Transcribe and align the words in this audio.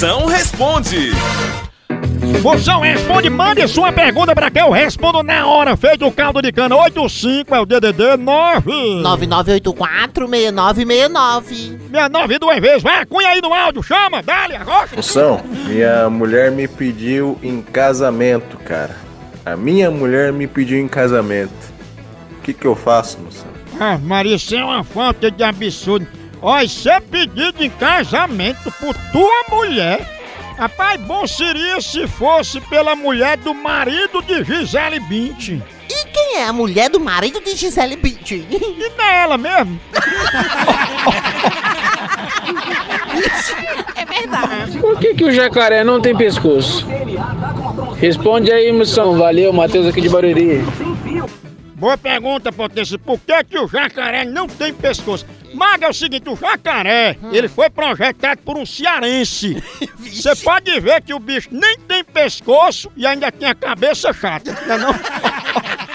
Moção 0.00 0.24
responde. 0.24 1.10
Moção 2.42 2.80
responde, 2.80 3.28
mande 3.28 3.68
sua 3.68 3.92
pergunta 3.92 4.34
pra 4.34 4.50
que 4.50 4.58
eu 4.58 4.70
respondo 4.70 5.22
na 5.22 5.46
hora. 5.46 5.76
Feito 5.76 6.06
o 6.06 6.10
caldo 6.10 6.40
de 6.40 6.50
cana 6.50 6.74
85 6.74 7.54
é 7.54 7.60
o 7.60 7.66
DDD 7.66 8.16
9. 8.16 9.02
9984-6969. 9.02 11.78
Minha 11.90 12.08
9 12.08 12.38
duas 12.38 12.58
vezes. 12.60 12.82
Vai, 12.82 13.04
cunha 13.04 13.28
aí 13.28 13.42
no 13.42 13.52
áudio, 13.52 13.82
chama, 13.82 14.22
dale, 14.22 14.56
arrocha. 14.56 14.96
Moção, 14.96 15.42
minha 15.66 16.08
mulher 16.08 16.50
me 16.50 16.66
pediu 16.66 17.38
em 17.42 17.60
casamento, 17.60 18.56
cara. 18.56 18.96
A 19.44 19.54
minha 19.54 19.90
mulher 19.90 20.32
me 20.32 20.46
pediu 20.46 20.80
em 20.80 20.88
casamento. 20.88 21.52
O 22.38 22.40
que 22.40 22.54
que 22.54 22.66
eu 22.66 22.74
faço, 22.74 23.18
moção? 23.20 23.50
Ah, 23.78 23.98
Maria, 23.98 24.36
isso 24.36 24.54
é 24.54 24.64
uma 24.64 24.82
falta 24.82 25.30
de 25.30 25.44
absurdo. 25.44 26.19
Olha, 26.42 26.68
ser 26.68 27.00
pedido 27.02 27.62
em 27.62 27.70
casamento 27.70 28.72
por 28.72 28.94
tua 29.12 29.44
mulher. 29.50 30.06
Rapaz, 30.56 31.00
bom 31.00 31.26
seria 31.26 31.80
se 31.80 32.06
fosse 32.06 32.60
pela 32.62 32.94
mulher 32.94 33.36
do 33.38 33.54
marido 33.54 34.22
de 34.22 34.44
Gisele 34.44 35.00
Bündchen. 35.00 35.62
E 35.88 36.04
quem 36.06 36.36
é 36.36 36.44
a 36.44 36.52
mulher 36.52 36.88
do 36.88 37.00
marido 37.00 37.40
de 37.40 37.54
Gisele 37.54 37.96
Bündchen? 37.96 38.46
E 38.50 38.90
não 38.96 39.04
é 39.04 39.22
ela 39.22 39.38
mesmo? 39.38 39.80
Por 44.80 44.98
que, 44.98 45.14
que 45.14 45.24
o 45.24 45.32
jacaré 45.32 45.82
não 45.84 46.00
tem 46.00 46.16
pescoço? 46.16 46.86
Responde 47.98 48.50
aí, 48.50 48.72
moção. 48.72 49.16
Valeu, 49.16 49.52
Matheus 49.52 49.86
aqui 49.86 50.00
de 50.00 50.08
Barueri. 50.08 50.62
Boa 51.74 51.96
pergunta, 51.96 52.52
Potência. 52.52 52.98
Por 52.98 53.18
que, 53.18 53.44
que 53.44 53.58
o 53.58 53.66
jacaré 53.66 54.24
não 54.24 54.46
tem 54.46 54.72
pescoço? 54.72 55.26
Maga, 55.54 55.86
é 55.86 55.90
o 55.90 55.94
seguinte, 55.94 56.28
o 56.28 56.36
jacaré, 56.36 57.16
ele 57.32 57.48
foi 57.48 57.68
projetado 57.70 58.40
por 58.42 58.56
um 58.56 58.64
cearense. 58.64 59.62
Você 59.98 60.36
pode 60.36 60.78
ver 60.80 61.02
que 61.02 61.14
o 61.14 61.18
bicho 61.18 61.48
nem 61.50 61.78
tem 61.78 62.04
pescoço 62.04 62.90
e 62.96 63.06
ainda 63.06 63.30
tem 63.32 63.48
a 63.48 63.54
cabeça 63.54 64.12
chata, 64.12 64.56
não 64.66 64.74
é 64.74 64.78
não? 64.78 64.94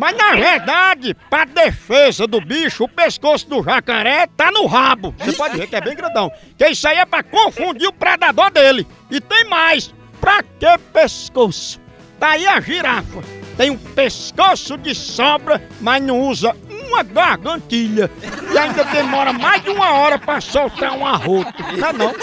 Mas 0.00 0.16
na 0.16 0.32
verdade, 0.34 1.16
pra 1.28 1.44
defesa 1.44 2.26
do 2.26 2.40
bicho, 2.40 2.84
o 2.84 2.88
pescoço 2.88 3.48
do 3.48 3.62
jacaré 3.62 4.28
tá 4.36 4.50
no 4.52 4.64
rabo. 4.66 5.12
Você 5.18 5.32
pode 5.32 5.56
ver 5.56 5.66
que 5.66 5.74
é 5.74 5.80
bem 5.80 5.96
grandão. 5.96 6.30
Que 6.56 6.68
isso 6.68 6.86
aí 6.86 6.98
é 6.98 7.04
pra 7.04 7.22
confundir 7.22 7.88
o 7.88 7.92
predador 7.92 8.50
dele. 8.50 8.86
E 9.10 9.20
tem 9.20 9.44
mais. 9.48 9.92
Pra 10.20 10.42
que 10.42 10.78
pescoço? 10.92 11.80
Tá 12.18 12.30
aí 12.30 12.46
a 12.46 12.60
girafa. 12.60 13.22
Tem 13.56 13.70
um 13.70 13.76
pescoço 13.76 14.78
de 14.78 14.94
sobra, 14.94 15.60
mas 15.80 16.00
não 16.00 16.20
usa 16.20 16.54
uma 16.88 17.02
gargantilha. 17.02 18.10
E 18.52 18.58
ainda 18.58 18.84
demora 18.84 19.32
mais 19.32 19.62
de 19.62 19.70
uma 19.70 19.92
hora 19.92 20.18
pra 20.18 20.40
soltar 20.40 20.92
um 20.96 21.06
arroto. 21.06 21.62
Não 21.76 21.88
é 21.88 21.92
não? 21.92 22.14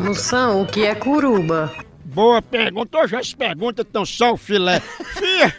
Moção, 0.06 0.62
o 0.62 0.66
que 0.66 0.84
é 0.84 0.94
curuba? 0.94 1.72
Boa 2.04 2.40
pergunta. 2.40 2.98
Hoje 2.98 3.16
as 3.16 3.34
perguntas 3.34 3.84
estão 3.84 4.06
só 4.06 4.32
o 4.32 4.36
filé. 4.36 4.80
Fia, 4.80 5.54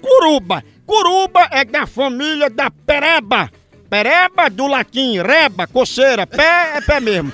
curuba. 0.00 0.64
Curuba 0.86 1.48
é 1.50 1.64
da 1.64 1.86
família 1.86 2.48
da 2.48 2.70
pereba. 2.70 3.50
Pereba 3.90 4.48
do 4.48 4.66
latim 4.66 5.20
reba, 5.20 5.66
coceira. 5.66 6.26
Pé 6.26 6.76
é 6.76 6.80
pé 6.80 7.00
mesmo. 7.00 7.32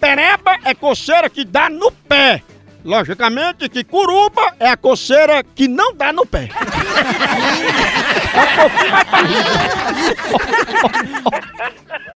Pereba 0.00 0.58
é 0.64 0.74
coceira 0.74 1.28
que 1.28 1.44
dá 1.44 1.68
no 1.68 1.90
pé. 1.90 2.42
Logicamente 2.84 3.68
que 3.68 3.82
curuba 3.84 4.54
é 4.58 4.70
a 4.70 4.76
coceira 4.76 5.42
que 5.42 5.68
não 5.68 5.92
dá 5.94 6.12
no 6.12 6.24
pé. 6.24 6.48
É 8.34 8.40
um 8.40 8.46
pouquinho 8.56 8.92
mais 8.92 9.08